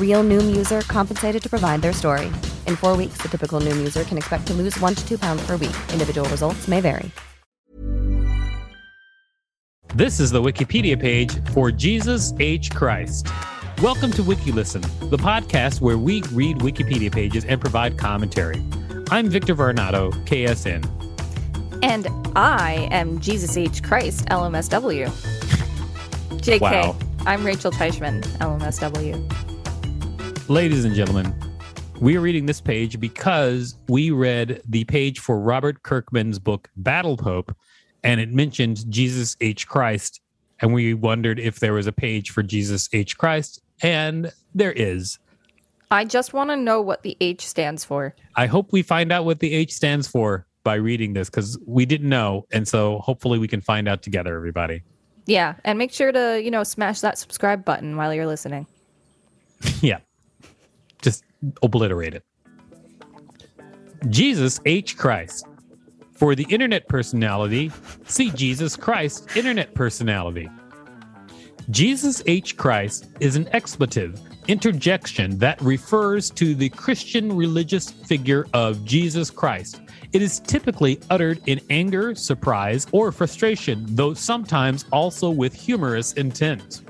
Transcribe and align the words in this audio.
Real 0.00 0.24
Noom 0.24 0.56
user 0.56 0.80
compensated 0.82 1.42
to 1.42 1.50
provide 1.50 1.82
their 1.82 1.92
story. 1.92 2.26
In 2.66 2.76
four 2.76 2.96
weeks, 2.96 3.18
the 3.18 3.28
typical 3.28 3.60
Noom 3.60 3.76
user 3.76 4.04
can 4.04 4.16
expect 4.16 4.46
to 4.46 4.54
lose 4.54 4.80
one 4.80 4.94
to 4.94 5.06
two 5.06 5.18
pounds 5.18 5.44
per 5.46 5.56
week. 5.56 5.76
Individual 5.92 6.26
results 6.30 6.66
may 6.66 6.80
vary. 6.80 7.10
This 9.94 10.20
is 10.20 10.30
the 10.30 10.42
Wikipedia 10.42 11.00
page 11.00 11.32
for 11.52 11.70
Jesus 11.70 12.34
H. 12.38 12.70
Christ. 12.72 13.28
Welcome 13.82 14.10
to 14.12 14.22
WikiListen, 14.22 14.82
the 15.10 15.16
podcast 15.16 15.80
where 15.80 15.96
we 15.98 16.22
read 16.32 16.58
Wikipedia 16.58 17.12
pages 17.12 17.44
and 17.44 17.60
provide 17.60 17.96
commentary. 17.98 18.62
I'm 19.10 19.28
Victor 19.28 19.54
Varnado, 19.54 20.12
KSN. 20.26 20.84
And 21.82 22.08
I 22.36 22.88
am 22.90 23.20
Jesus 23.20 23.56
H. 23.56 23.82
Christ, 23.82 24.26
LMSW. 24.26 25.08
JK, 26.40 26.60
Wow. 26.60 26.96
I'm 27.26 27.44
Rachel 27.44 27.70
Teichman, 27.70 28.22
LMSW. 28.38 29.45
Ladies 30.48 30.84
and 30.84 30.94
gentlemen, 30.94 31.34
we 32.00 32.16
are 32.16 32.20
reading 32.20 32.46
this 32.46 32.60
page 32.60 33.00
because 33.00 33.76
we 33.88 34.12
read 34.12 34.62
the 34.68 34.84
page 34.84 35.18
for 35.18 35.40
Robert 35.40 35.82
Kirkman's 35.82 36.38
book 36.38 36.68
Battle 36.76 37.16
Pope, 37.16 37.52
and 38.04 38.20
it 38.20 38.32
mentioned 38.32 38.88
Jesus 38.88 39.36
H. 39.40 39.66
Christ. 39.66 40.20
And 40.60 40.72
we 40.72 40.94
wondered 40.94 41.40
if 41.40 41.58
there 41.58 41.72
was 41.72 41.88
a 41.88 41.92
page 41.92 42.30
for 42.30 42.44
Jesus 42.44 42.88
H. 42.92 43.18
Christ, 43.18 43.60
and 43.82 44.32
there 44.54 44.70
is. 44.70 45.18
I 45.90 46.04
just 46.04 46.32
want 46.32 46.50
to 46.50 46.56
know 46.56 46.80
what 46.80 47.02
the 47.02 47.16
H 47.20 47.44
stands 47.44 47.84
for. 47.84 48.14
I 48.36 48.46
hope 48.46 48.70
we 48.70 48.82
find 48.82 49.10
out 49.10 49.24
what 49.24 49.40
the 49.40 49.52
H 49.52 49.72
stands 49.72 50.06
for 50.06 50.46
by 50.62 50.76
reading 50.76 51.12
this 51.12 51.28
because 51.28 51.58
we 51.66 51.86
didn't 51.86 52.08
know. 52.08 52.46
And 52.52 52.68
so 52.68 53.00
hopefully 53.00 53.40
we 53.40 53.48
can 53.48 53.62
find 53.62 53.88
out 53.88 54.00
together, 54.00 54.36
everybody. 54.36 54.84
Yeah, 55.24 55.56
and 55.64 55.76
make 55.76 55.92
sure 55.92 56.12
to, 56.12 56.40
you 56.40 56.52
know, 56.52 56.62
smash 56.62 57.00
that 57.00 57.18
subscribe 57.18 57.64
button 57.64 57.96
while 57.96 58.14
you're 58.14 58.28
listening. 58.28 58.68
yeah. 59.80 59.98
Just 61.42 61.58
obliterate 61.62 62.14
it. 62.14 62.24
Jesus 64.10 64.60
H. 64.64 64.96
Christ. 64.96 65.46
For 66.12 66.34
the 66.34 66.46
internet 66.48 66.88
personality, 66.88 67.70
see 68.06 68.30
Jesus 68.30 68.74
Christ, 68.76 69.36
internet 69.36 69.74
personality. 69.74 70.48
Jesus 71.70 72.22
H. 72.26 72.56
Christ 72.56 73.08
is 73.20 73.36
an 73.36 73.48
expletive 73.52 74.20
interjection 74.48 75.38
that 75.38 75.60
refers 75.60 76.30
to 76.30 76.54
the 76.54 76.68
Christian 76.70 77.36
religious 77.36 77.90
figure 77.90 78.46
of 78.54 78.84
Jesus 78.84 79.30
Christ. 79.30 79.80
It 80.12 80.22
is 80.22 80.40
typically 80.40 81.00
uttered 81.10 81.40
in 81.46 81.60
anger, 81.68 82.14
surprise, 82.14 82.86
or 82.92 83.10
frustration, 83.10 83.84
though 83.88 84.14
sometimes 84.14 84.84
also 84.92 85.28
with 85.28 85.52
humorous 85.52 86.12
intent. 86.12 86.82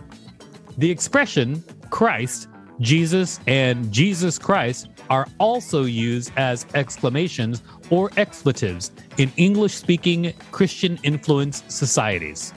The 0.79 0.91
expression 0.91 1.65
Christ, 1.91 2.49
Jesus, 2.81 3.41
and 3.47 3.91
Jesus 3.93 4.39
Christ 4.39 4.89
are 5.09 5.27
also 5.39 5.85
used 5.85 6.33
as 6.37 6.67
exclamations 6.75 7.63
or 7.91 8.11
expletives 8.17 8.91
in 9.19 9.33
English 9.37 9.75
speaking 9.75 10.33
Christian 10.53 10.99
influenced 11.03 11.71
societies. 11.71 12.53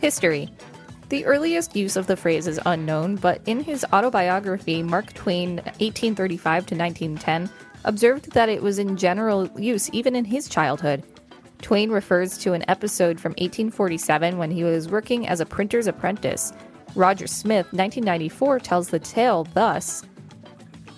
History. 0.00 0.50
The 1.10 1.24
earliest 1.26 1.76
use 1.76 1.96
of 1.96 2.06
the 2.06 2.16
phrase 2.16 2.46
is 2.46 2.60
unknown, 2.66 3.16
but 3.16 3.40
in 3.46 3.60
his 3.60 3.84
autobiography, 3.92 4.82
Mark 4.82 5.12
Twain, 5.12 5.56
1835 5.56 6.66
to 6.66 6.74
1910, 6.74 7.50
observed 7.84 8.32
that 8.32 8.48
it 8.48 8.62
was 8.62 8.78
in 8.78 8.96
general 8.96 9.48
use 9.58 9.90
even 9.92 10.16
in 10.16 10.24
his 10.24 10.48
childhood. 10.48 11.04
Twain 11.60 11.90
refers 11.90 12.36
to 12.38 12.52
an 12.52 12.64
episode 12.68 13.20
from 13.20 13.30
1847 13.32 14.38
when 14.38 14.50
he 14.50 14.64
was 14.64 14.88
working 14.88 15.28
as 15.28 15.40
a 15.40 15.46
printer's 15.46 15.86
apprentice. 15.86 16.52
Roger 16.94 17.26
Smith, 17.26 17.66
1994, 17.72 18.60
tells 18.60 18.88
the 18.88 18.98
tale 18.98 19.44
thus 19.54 20.04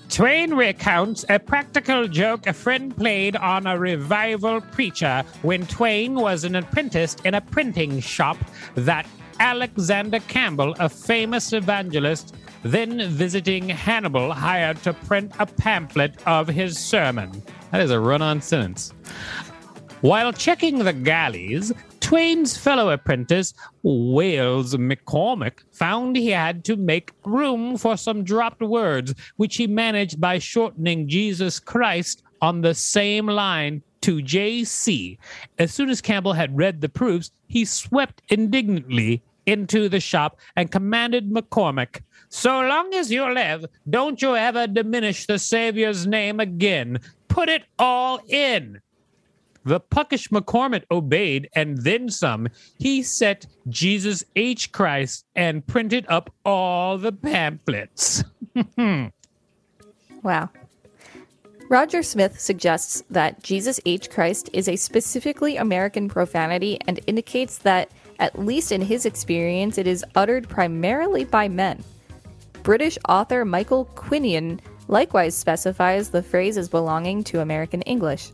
Twain 0.08 0.54
recounts 0.54 1.24
a 1.28 1.38
practical 1.38 2.06
joke 2.06 2.46
a 2.46 2.52
friend 2.52 2.96
played 2.96 3.36
on 3.36 3.66
a 3.66 3.78
revival 3.78 4.60
preacher 4.60 5.24
when 5.42 5.66
Twain 5.66 6.14
was 6.14 6.44
an 6.44 6.54
apprentice 6.54 7.16
in 7.24 7.34
a 7.34 7.40
printing 7.40 8.00
shop 8.00 8.38
that 8.76 9.06
Alexander 9.40 10.20
Campbell, 10.20 10.74
a 10.78 10.88
famous 10.88 11.52
evangelist, 11.52 12.34
then 12.62 13.10
visiting 13.10 13.68
Hannibal, 13.68 14.32
hired 14.32 14.82
to 14.84 14.94
print 14.94 15.32
a 15.38 15.44
pamphlet 15.44 16.14
of 16.26 16.48
his 16.48 16.78
sermon. 16.78 17.42
That 17.72 17.82
is 17.82 17.90
a 17.90 18.00
run 18.00 18.22
on 18.22 18.40
sentence. 18.40 18.94
While 20.00 20.32
checking 20.32 20.78
the 20.78 20.92
galleys, 20.92 21.72
Twain's 22.06 22.56
fellow 22.56 22.90
apprentice, 22.90 23.52
Wales 23.82 24.76
McCormick, 24.76 25.64
found 25.72 26.14
he 26.14 26.30
had 26.30 26.64
to 26.66 26.76
make 26.76 27.10
room 27.24 27.76
for 27.76 27.96
some 27.96 28.22
dropped 28.22 28.62
words, 28.62 29.12
which 29.38 29.56
he 29.56 29.66
managed 29.66 30.20
by 30.20 30.38
shortening 30.38 31.08
Jesus 31.08 31.58
Christ 31.58 32.22
on 32.40 32.60
the 32.60 32.74
same 32.74 33.26
line 33.26 33.82
to 34.02 34.18
JC. 34.18 35.18
As 35.58 35.74
soon 35.74 35.90
as 35.90 36.00
Campbell 36.00 36.32
had 36.32 36.56
read 36.56 36.80
the 36.80 36.88
proofs, 36.88 37.32
he 37.48 37.64
swept 37.64 38.22
indignantly 38.28 39.20
into 39.46 39.88
the 39.88 39.98
shop 39.98 40.38
and 40.54 40.70
commanded 40.70 41.28
McCormick, 41.32 42.02
So 42.28 42.60
long 42.60 42.94
as 42.94 43.10
you 43.10 43.28
live, 43.34 43.66
don't 43.90 44.22
you 44.22 44.36
ever 44.36 44.68
diminish 44.68 45.26
the 45.26 45.40
Savior's 45.40 46.06
name 46.06 46.38
again. 46.38 47.00
Put 47.26 47.48
it 47.48 47.64
all 47.80 48.20
in. 48.28 48.80
The 49.66 49.80
puckish 49.80 50.28
McCormick 50.28 50.84
obeyed 50.92 51.50
and 51.54 51.78
then 51.78 52.08
some. 52.08 52.48
He 52.78 53.02
set 53.02 53.46
Jesus 53.68 54.24
H. 54.36 54.70
Christ 54.70 55.26
and 55.34 55.66
printed 55.66 56.06
up 56.08 56.32
all 56.44 56.98
the 56.98 57.12
pamphlets. 57.12 58.24
Wow. 60.22 60.50
Roger 61.68 62.02
Smith 62.02 62.40
suggests 62.40 63.04
that 63.10 63.40
Jesus 63.44 63.78
H. 63.86 64.10
Christ 64.10 64.50
is 64.52 64.68
a 64.68 64.74
specifically 64.74 65.56
American 65.56 66.08
profanity 66.08 66.80
and 66.88 66.98
indicates 67.06 67.58
that, 67.58 67.92
at 68.18 68.36
least 68.36 68.72
in 68.72 68.80
his 68.80 69.06
experience, 69.06 69.78
it 69.78 69.86
is 69.86 70.04
uttered 70.16 70.48
primarily 70.48 71.24
by 71.24 71.46
men. 71.46 71.84
British 72.64 72.98
author 73.08 73.44
Michael 73.44 73.84
Quinion 73.94 74.58
likewise 74.88 75.36
specifies 75.36 76.10
the 76.10 76.24
phrase 76.24 76.58
as 76.58 76.68
belonging 76.68 77.22
to 77.22 77.40
American 77.40 77.82
English. 77.82 78.32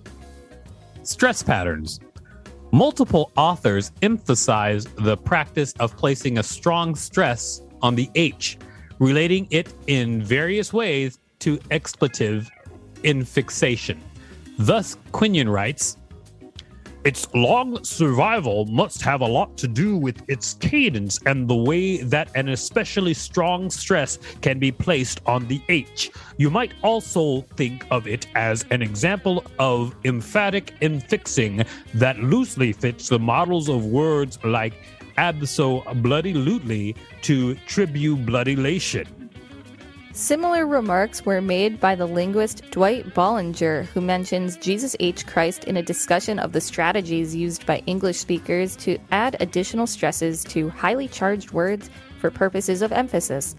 Stress 1.04 1.42
patterns. 1.42 1.98
Multiple 2.70 3.32
authors 3.36 3.90
emphasize 4.02 4.84
the 4.84 5.16
practice 5.16 5.74
of 5.80 5.96
placing 5.96 6.38
a 6.38 6.42
strong 6.42 6.94
stress 6.94 7.62
on 7.82 7.94
the 7.94 8.08
H, 8.14 8.56
relating 8.98 9.48
it 9.50 9.74
in 9.88 10.22
various 10.22 10.72
ways 10.72 11.18
to 11.40 11.58
expletive 11.70 12.48
infixation. 13.02 14.00
Thus, 14.58 14.96
Quinion 15.12 15.52
writes, 15.52 15.96
its 17.04 17.26
long 17.34 17.82
survival 17.84 18.66
must 18.66 19.02
have 19.02 19.20
a 19.20 19.26
lot 19.26 19.56
to 19.58 19.68
do 19.68 19.96
with 19.96 20.22
its 20.28 20.54
cadence 20.54 21.18
and 21.26 21.48
the 21.48 21.54
way 21.54 22.02
that 22.02 22.30
an 22.34 22.48
especially 22.48 23.14
strong 23.14 23.70
stress 23.70 24.18
can 24.40 24.58
be 24.58 24.70
placed 24.70 25.20
on 25.26 25.46
the 25.48 25.60
H. 25.68 26.10
You 26.36 26.50
might 26.50 26.74
also 26.82 27.42
think 27.56 27.86
of 27.90 28.06
it 28.06 28.26
as 28.34 28.64
an 28.70 28.82
example 28.82 29.44
of 29.58 29.94
emphatic 30.04 30.74
infixing 30.80 31.66
that 31.94 32.18
loosely 32.18 32.72
fits 32.72 33.08
the 33.08 33.18
models 33.18 33.68
of 33.68 33.86
words 33.86 34.38
like 34.44 34.74
abso 35.18 35.82
bloody 36.02 36.34
lutely 36.34 36.94
to 37.22 37.54
tribulation. 37.66 39.21
Similar 40.14 40.66
remarks 40.66 41.24
were 41.24 41.40
made 41.40 41.80
by 41.80 41.94
the 41.94 42.04
linguist 42.04 42.70
Dwight 42.70 43.14
Bolinger, 43.14 43.86
who 43.86 44.02
mentions 44.02 44.58
Jesus 44.58 44.94
H. 45.00 45.26
Christ 45.26 45.64
in 45.64 45.78
a 45.78 45.82
discussion 45.82 46.38
of 46.38 46.52
the 46.52 46.60
strategies 46.60 47.34
used 47.34 47.64
by 47.64 47.82
English 47.86 48.18
speakers 48.18 48.76
to 48.76 48.98
add 49.10 49.38
additional 49.40 49.86
stresses 49.86 50.44
to 50.44 50.68
highly 50.68 51.08
charged 51.08 51.52
words 51.52 51.88
for 52.18 52.30
purposes 52.30 52.82
of 52.82 52.92
emphasis. 52.92 53.56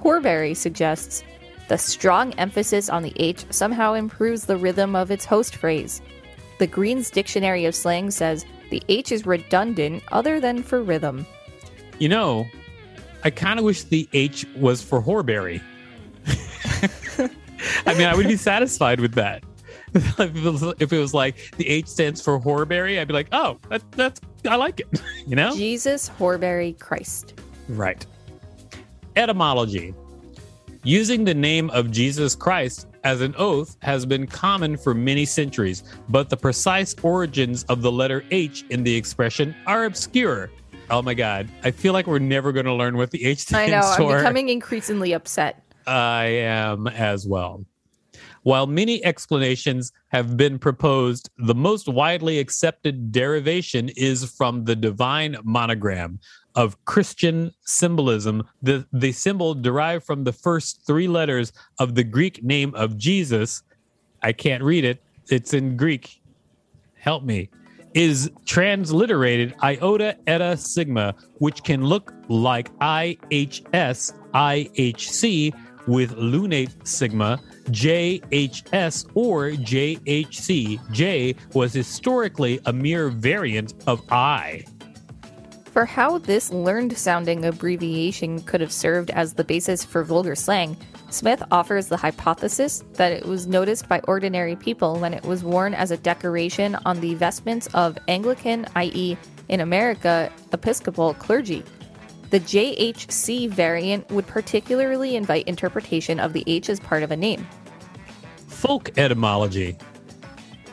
Horbury 0.00 0.54
suggests 0.54 1.22
the 1.68 1.76
strong 1.76 2.32
emphasis 2.34 2.88
on 2.88 3.02
the 3.02 3.12
H 3.16 3.44
somehow 3.50 3.92
improves 3.92 4.46
the 4.46 4.56
rhythm 4.56 4.96
of 4.96 5.10
its 5.10 5.26
host 5.26 5.54
phrase. 5.54 6.00
The 6.60 6.66
Green's 6.66 7.10
Dictionary 7.10 7.66
of 7.66 7.74
Slang 7.74 8.10
says 8.10 8.46
the 8.70 8.82
H 8.88 9.12
is 9.12 9.26
redundant 9.26 10.02
other 10.12 10.40
than 10.40 10.62
for 10.62 10.82
rhythm. 10.82 11.26
You 11.98 12.08
know, 12.08 12.46
I 13.22 13.28
kind 13.28 13.58
of 13.58 13.66
wish 13.66 13.82
the 13.82 14.08
H 14.14 14.46
was 14.56 14.80
for 14.82 15.02
Horbury. 15.02 15.60
I 17.86 17.94
mean, 17.94 18.06
I 18.06 18.14
would 18.14 18.28
be 18.28 18.36
satisfied 18.36 19.00
with 19.00 19.14
that. 19.14 19.42
if, 19.94 20.18
it 20.20 20.42
was, 20.42 20.62
if 20.80 20.92
it 20.92 20.98
was 20.98 21.14
like 21.14 21.52
the 21.56 21.68
H 21.68 21.86
stands 21.86 22.20
for 22.20 22.38
Horbury, 22.40 22.98
I'd 23.00 23.08
be 23.08 23.14
like, 23.14 23.28
oh, 23.32 23.58
that, 23.68 23.82
that's 23.92 24.20
I 24.48 24.56
like 24.56 24.80
it. 24.80 25.00
You 25.26 25.36
know, 25.36 25.54
Jesus 25.56 26.08
Horbury 26.08 26.78
Christ. 26.78 27.40
right? 27.68 28.04
Etymology: 29.16 29.94
Using 30.82 31.24
the 31.24 31.32
name 31.32 31.70
of 31.70 31.90
Jesus 31.90 32.34
Christ 32.34 32.86
as 33.04 33.20
an 33.22 33.34
oath 33.38 33.76
has 33.80 34.04
been 34.04 34.26
common 34.26 34.76
for 34.76 34.92
many 34.92 35.24
centuries, 35.24 35.82
but 36.10 36.28
the 36.28 36.36
precise 36.36 36.94
origins 37.02 37.64
of 37.64 37.80
the 37.80 37.90
letter 37.90 38.22
H 38.30 38.64
in 38.70 38.82
the 38.84 38.94
expression 38.94 39.54
are 39.66 39.84
obscure. 39.84 40.50
Oh 40.90 41.00
my 41.00 41.14
God, 41.14 41.48
I 41.62 41.70
feel 41.70 41.94
like 41.94 42.06
we're 42.06 42.18
never 42.18 42.52
going 42.52 42.66
to 42.66 42.74
learn 42.74 42.98
what 42.98 43.10
the 43.10 43.24
H 43.24 43.38
stands 43.38 43.70
for. 43.96 44.02
I 44.02 44.06
know, 44.06 44.10
I'm 44.12 44.18
becoming 44.18 44.50
increasingly 44.50 45.12
upset. 45.14 45.63
I 45.86 46.24
am 46.24 46.86
as 46.86 47.26
well. 47.26 47.64
While 48.44 48.66
many 48.66 49.02
explanations 49.04 49.90
have 50.08 50.36
been 50.36 50.58
proposed, 50.58 51.30
the 51.38 51.54
most 51.54 51.88
widely 51.88 52.38
accepted 52.38 53.10
derivation 53.10 53.88
is 53.96 54.30
from 54.30 54.64
the 54.64 54.76
divine 54.76 55.36
monogram 55.44 56.20
of 56.54 56.82
Christian 56.84 57.52
symbolism. 57.64 58.46
The, 58.62 58.86
the 58.92 59.12
symbol 59.12 59.54
derived 59.54 60.04
from 60.04 60.24
the 60.24 60.32
first 60.32 60.86
three 60.86 61.08
letters 61.08 61.52
of 61.78 61.94
the 61.94 62.04
Greek 62.04 62.44
name 62.44 62.74
of 62.74 62.98
Jesus. 62.98 63.62
I 64.22 64.32
can't 64.32 64.62
read 64.62 64.84
it, 64.84 65.02
it's 65.28 65.54
in 65.54 65.76
Greek. 65.76 66.20
Help 66.96 67.24
me. 67.24 67.48
Is 67.94 68.30
transliterated 68.44 69.54
iota 69.62 70.18
eta 70.26 70.56
sigma, 70.56 71.14
which 71.38 71.62
can 71.62 71.84
look 71.84 72.12
like 72.28 72.76
IHS, 72.78 74.12
IHC 74.34 75.54
with 75.86 76.16
lunate 76.16 76.86
sigma, 76.86 77.40
JHS, 77.66 79.10
or 79.14 79.50
JHC. 79.50 80.92
J 80.92 81.34
was 81.52 81.72
historically 81.72 82.60
a 82.66 82.72
mere 82.72 83.08
variant 83.08 83.74
of 83.86 84.02
I. 84.10 84.64
For 85.72 85.84
how 85.84 86.18
this 86.18 86.52
learned 86.52 86.96
sounding 86.96 87.44
abbreviation 87.44 88.40
could 88.42 88.60
have 88.60 88.72
served 88.72 89.10
as 89.10 89.34
the 89.34 89.42
basis 89.42 89.84
for 89.84 90.04
vulgar 90.04 90.36
slang, 90.36 90.76
Smith 91.10 91.42
offers 91.50 91.88
the 91.88 91.96
hypothesis 91.96 92.84
that 92.94 93.12
it 93.12 93.24
was 93.26 93.46
noticed 93.46 93.88
by 93.88 94.00
ordinary 94.08 94.56
people 94.56 94.98
when 94.98 95.14
it 95.14 95.24
was 95.24 95.44
worn 95.44 95.74
as 95.74 95.90
a 95.90 95.96
decoration 95.96 96.76
on 96.84 97.00
the 97.00 97.14
vestments 97.14 97.68
of 97.74 97.98
Anglican, 98.08 98.66
i.e., 98.76 99.16
in 99.48 99.60
America, 99.60 100.30
Episcopal 100.52 101.14
clergy. 101.14 101.62
The 102.30 102.40
JHC 102.40 103.48
variant 103.48 104.08
would 104.10 104.26
particularly 104.26 105.16
invite 105.16 105.46
interpretation 105.46 106.18
of 106.18 106.32
the 106.32 106.44
H 106.46 106.68
as 106.68 106.80
part 106.80 107.02
of 107.02 107.10
a 107.10 107.16
name. 107.16 107.46
Folk 108.48 108.96
etymology. 108.98 109.76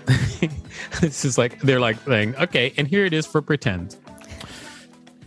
this 1.01 1.23
is 1.25 1.37
like, 1.37 1.59
they're 1.61 1.79
like 1.79 1.97
saying, 2.05 2.35
okay, 2.37 2.73
and 2.77 2.87
here 2.87 3.05
it 3.05 3.13
is 3.13 3.25
for 3.25 3.41
pretend. 3.41 3.97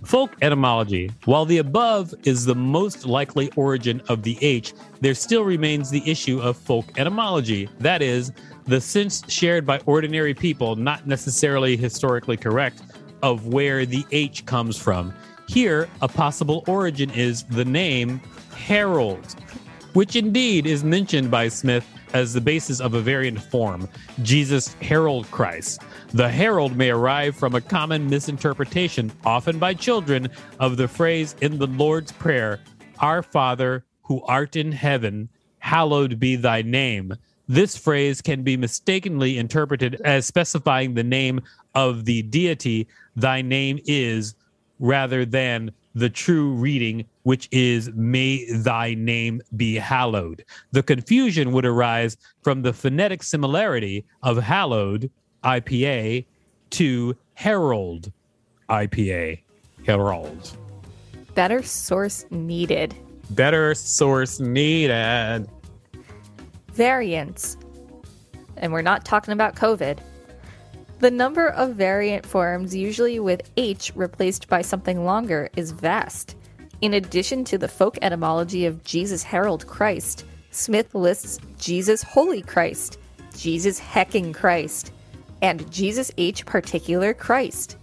Folk 0.05 0.37
etymology. 0.43 1.11
While 1.25 1.47
the 1.47 1.59
above 1.59 2.15
is 2.25 2.45
the 2.45 2.55
most 2.55 3.07
likely 3.07 3.51
origin 3.57 4.03
of 4.09 4.23
the 4.23 4.37
H, 4.43 4.75
there 5.01 5.15
still 5.15 5.45
remains 5.45 5.91
the 5.91 6.09
issue 6.09 6.41
of 6.41 6.57
folk 6.57 6.99
etymology. 6.99 7.69
That 7.79 8.03
is, 8.03 8.33
the 8.67 8.81
sense 8.81 9.23
shared 9.29 9.65
by 9.65 9.79
ordinary 9.87 10.35
people, 10.35 10.77
not 10.77 11.07
necessarily 11.07 11.77
historically 11.77 12.37
correct, 12.37 12.83
of 13.23 13.47
where 13.47 13.87
the 13.87 14.05
H 14.11 14.45
comes 14.45 14.77
from. 14.77 15.15
Here, 15.47 15.89
a 16.01 16.09
possible 16.09 16.65
origin 16.67 17.11
is 17.11 17.45
the 17.45 17.65
name 17.65 18.21
Harold, 18.55 19.37
which 19.93 20.17
indeed 20.17 20.67
is 20.67 20.83
mentioned 20.83 21.31
by 21.31 21.49
Smith 21.49 21.87
as 22.15 22.33
the 22.33 22.41
basis 22.41 22.81
of 22.81 22.95
a 22.95 23.01
variant 23.01 23.41
form, 23.43 23.89
Jesus 24.23 24.75
Harold 24.75 25.31
Christ. 25.31 25.83
The 26.13 26.29
Harold 26.29 26.77
may 26.77 26.91
arrive 26.91 27.37
from 27.37 27.55
a 27.55 27.61
common 27.61 28.09
misinterpretation, 28.09 29.13
often 29.25 29.59
by 29.59 29.75
children, 29.75 30.29
of 30.61 30.77
the 30.77 30.89
phrase 30.89 31.35
in 31.41 31.59
the 31.59 31.67
Lord's 31.67 32.13
Prayer, 32.13 32.61
Our 33.01 33.23
Father, 33.23 33.85
who 34.03 34.23
art 34.23 34.57
in 34.57 34.73
heaven, 34.73 35.29
hallowed 35.59 36.21
be 36.21 36.37
thy 36.37 36.63
name. 36.63 37.15
This 37.49 37.77
phrase 37.77 38.23
can 38.23 38.43
be 38.43 38.57
mistakenly 38.57 39.37
interpreted 39.37 40.01
as 40.05 40.25
specifying 40.25 40.95
the 40.95 41.05
name 41.05 41.41
of 41.75 42.05
the 42.05 42.23
deity 42.23 42.87
thy 43.17 43.43
name 43.43 43.81
is, 43.87 44.35
rather 44.79 45.25
than 45.25 45.71
the 45.95 46.11
true 46.11 46.53
reading, 46.53 47.05
which 47.23 47.49
is, 47.53 47.91
May 47.95 48.51
thy 48.53 48.95
name 48.95 49.41
be 49.57 49.77
hallowed. 49.77 50.45
The 50.73 50.83
confusion 50.83 51.53
would 51.53 51.65
arise 51.65 52.17
from 52.43 52.63
the 52.63 52.73
phonetic 52.73 53.23
similarity 53.23 54.05
of 54.23 54.37
hallowed, 54.39 55.11
IPA, 55.45 56.25
to 56.71 57.17
herald, 57.35 58.13
IPA, 58.69 59.41
herald. 59.87 60.57
Better 61.35 61.63
source 61.63 62.27
needed. 62.31 62.95
Better 63.31 63.75
source 63.75 64.41
needed. 64.41 65.49
Variants. 66.73 67.57
And 68.57 68.73
we're 68.73 68.83
not 68.83 69.05
talking 69.05 69.33
about 69.33 69.57
COVID. 69.57 69.99
The 71.01 71.11
number 71.11 71.49
of 71.49 71.75
variant 71.75 72.25
forms, 72.25 72.75
usually 72.75 73.19
with 73.19 73.51
H 73.57 73.93
replaced 73.95 74.49
by 74.49 74.63
something 74.63 75.05
longer, 75.05 75.51
is 75.57 75.73
vast. 75.73 76.37
In 76.81 76.95
addition 76.95 77.45
to 77.45 77.59
the 77.59 77.69
folk 77.69 77.99
etymology 78.01 78.65
of 78.65 78.85
Jesus 78.85 79.23
Harold 79.23 79.67
Christ, 79.67 80.25
Smith 80.51 80.95
lists 80.95 81.39
Jesus 81.59 82.03
Holy 82.03 82.43
Christ, 82.43 82.99
Jesus 83.37 83.79
Hecking 83.79 84.33
Christ, 84.33 84.93
and 85.43 85.71
Jesus 85.71 86.13
H 86.17 86.47
Particular 86.47 87.13
Christ. 87.13 87.77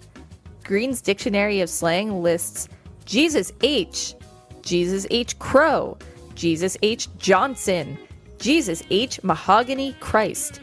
Green's 0.63 1.01
Dictionary 1.01 1.59
of 1.59 1.69
Slang 1.69 2.23
lists 2.23 2.69
Jesus 3.05 3.51
H, 3.61 4.15
Jesus 4.61 5.05
H 5.11 5.37
Crow, 5.37 5.97
Jesus 6.33 6.77
H 6.81 7.09
Johnson, 7.17 7.97
Jesus 8.39 8.81
H 8.89 9.21
Mahogany 9.21 9.93
Christ, 9.99 10.61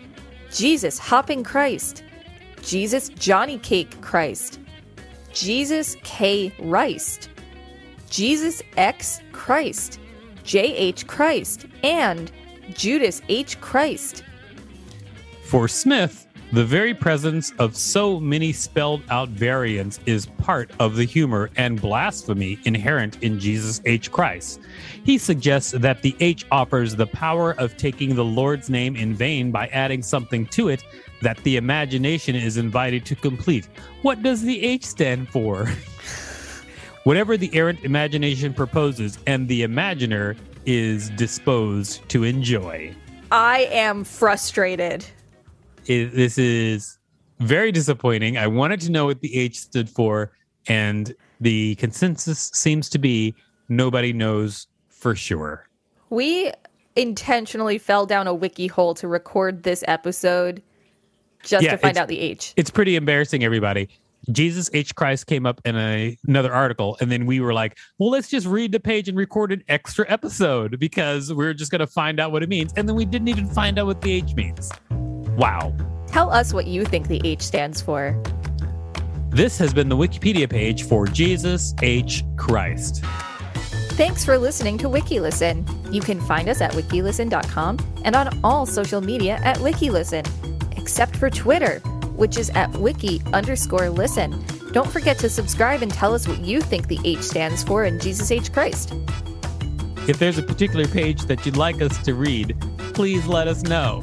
Jesus 0.50 0.99
Hopping 0.99 1.45
Christ, 1.45 2.02
Jesus 2.68 3.08
Johnny 3.08 3.56
Cake 3.56 3.98
Christ, 4.02 4.60
Jesus 5.32 5.96
K. 6.04 6.50
Christ, 6.50 7.30
Jesus 8.10 8.60
X. 8.76 9.22
Christ, 9.32 9.98
JH 10.44 11.06
Christ, 11.06 11.64
and 11.82 12.30
Judas 12.75 13.22
H. 13.30 13.58
Christ, 13.62 14.22
For 15.44 15.66
Smith, 15.66 16.27
the 16.50 16.64
very 16.64 16.95
presence 16.95 17.52
of 17.59 17.76
so 17.76 18.19
many 18.19 18.52
spelled 18.52 19.02
out 19.11 19.28
variants 19.28 20.00
is 20.07 20.25
part 20.25 20.71
of 20.81 20.97
the 20.97 21.05
humor 21.05 21.50
and 21.57 21.78
blasphemy 21.78 22.59
inherent 22.64 23.23
in 23.23 23.38
Jesus 23.38 23.83
H. 23.85 24.11
Christ. 24.11 24.59
He 25.05 25.19
suggests 25.19 25.73
that 25.73 26.00
the 26.00 26.17
H 26.21 26.47
offers 26.50 26.97
the 26.97 27.07
power 27.07 27.52
of 27.59 27.76
taking 27.76 28.14
the 28.14 28.25
Lord's 28.25 28.71
name 28.71 28.97
in 28.97 29.14
vain 29.14 29.50
by 29.50 29.67
adding 29.69 30.02
something 30.02 30.47
to 30.47 30.69
it 30.69 30.83
that 31.21 31.37
the 31.45 31.57
imagination 31.57 32.35
is 32.35 32.57
invited 32.57 33.05
to 33.07 33.14
complete. 33.14 33.69
What 34.00 34.23
does 34.23 34.43
the 34.43 34.62
H 34.62 34.87
stand 34.87 35.28
for? 35.28 35.67
Whatever 37.05 37.37
the 37.37 37.55
errant 37.55 37.85
imagination 37.85 38.55
proposes, 38.55 39.19
and 39.26 39.49
the 39.49 39.62
imaginer 39.64 40.35
is 40.64 41.11
disposed 41.11 42.09
to 42.09 42.25
enjoy. 42.25 42.95
I 43.31 43.69
am 43.71 44.05
frustrated. 44.05 45.05
It, 45.88 46.14
this 46.14 46.38
is 46.38 46.99
very 47.40 47.73
disappointing. 47.73 48.37
I 48.38 48.47
wanted 48.47 48.80
to 48.83 48.90
know 48.90 49.07
what 49.07 49.21
the 49.21 49.37
H 49.37 49.59
stood 49.59 49.88
for, 49.88 50.33
and 50.68 51.14
the 51.40 51.75
consensus 51.76 52.50
seems 52.54 52.88
to 52.90 52.99
be 52.99 53.35
nobody 53.68 54.12
knows 54.12 54.68
for 54.88 55.16
sure. 55.16 55.66
We 56.11 56.52
intentionally 56.95 57.78
fell 57.78 58.07
down 58.07 58.26
a 58.26 58.35
wiki 58.35 58.66
hole 58.66 58.95
to 58.95 59.09
record 59.09 59.62
this 59.62 59.83
episode 59.88 60.62
just 61.42 61.64
Yeah, 61.64 61.73
to 61.73 61.78
find 61.78 61.97
out 61.97 62.09
the 62.09 62.18
H. 62.18 62.52
It's 62.57 62.71
pretty 62.71 62.97
embarrassing, 62.97 63.45
everybody. 63.45 63.88
Jesus 64.33 64.68
H. 64.75 64.95
Christ 64.95 65.26
came 65.26 65.47
up 65.47 65.61
in 65.64 65.76
a, 65.76 66.18
another 66.26 66.52
article, 66.52 66.99
and 67.00 67.11
then 67.11 67.25
we 67.25 67.40
were 67.40 67.54
like, 67.54 67.78
well, 67.99 68.11
let's 68.11 68.28
just 68.28 68.47
read 68.47 68.73
the 68.73 68.80
page 68.80 69.09
and 69.09 69.16
record 69.16 69.52
an 69.52 69.62
extra 69.68 70.04
episode 70.09 70.78
because 70.78 71.33
we're 71.33 71.54
just 71.54 71.71
going 71.71 71.80
to 71.80 71.87
find 71.87 72.21
out 72.21 72.33
what 72.33 72.42
it 72.42 72.49
means. 72.49 72.73
And 72.76 72.88
then 72.88 72.97
we 72.97 73.04
didn't 73.04 73.28
even 73.28 73.47
find 73.47 73.78
out 73.78 73.87
what 73.87 74.02
the 74.02 74.12
H 74.12 74.35
means. 74.35 74.71
Wow. 75.38 75.73
Tell 76.09 76.30
us 76.30 76.52
what 76.52 76.66
you 76.66 76.85
think 76.85 77.07
the 77.07 77.21
H 77.25 77.42
stands 77.42 77.80
for. 77.80 78.21
This 79.30 79.57
has 79.59 79.73
been 79.73 79.88
the 79.88 79.97
Wikipedia 79.97 80.50
page 80.50 80.83
for 80.83 81.07
Jesus 81.07 81.75
H. 81.80 82.25
Christ. 82.37 83.04
Thanks 83.92 84.25
for 84.25 84.37
listening 84.37 84.78
to 84.78 84.88
WikiListen. 84.88 85.95
You 85.95 86.00
can 86.00 86.21
find 86.23 86.49
us 86.49 86.61
at 86.61 86.73
wikilisten.com 86.73 87.78
and 88.04 88.16
on 88.16 88.40
all 88.42 88.66
social 88.66 89.00
media 89.00 89.38
at 89.45 89.59
WikiListen, 89.59 90.26
except 90.76 91.14
for 91.14 91.30
Twitter, 91.30 91.78
which 92.16 92.37
is 92.37 92.50
at 92.50 92.73
wiki 92.73 93.23
underscore 93.33 93.90
listen. 93.90 94.45
Don't 94.73 94.90
forget 94.90 95.18
to 95.18 95.30
subscribe 95.30 95.83
and 95.83 95.92
tell 95.92 96.14
us 96.14 96.26
what 96.26 96.40
you 96.40 96.61
think 96.61 96.88
the 96.88 96.99
H 97.04 97.23
stands 97.23 97.62
for 97.62 97.85
in 97.85 98.00
Jesus 98.00 98.33
H. 98.33 98.52
Christ. 98.52 98.92
If 100.09 100.18
there's 100.18 100.38
a 100.38 100.42
particular 100.42 100.88
page 100.88 101.23
that 101.26 101.47
you'd 101.47 101.57
like 101.57 101.80
us 101.80 101.97
to 102.04 102.14
read, 102.14 102.57
please 102.95 103.25
let 103.26 103.47
us 103.47 103.62
know. 103.62 104.02